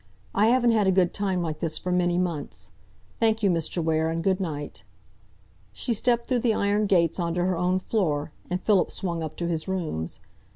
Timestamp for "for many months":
1.77-2.71